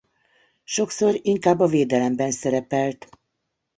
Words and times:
Sokszor 0.63 1.19
inkább 1.21 1.59
a 1.59 1.67
védelemben 1.67 2.31
szerepelt. 2.31 3.09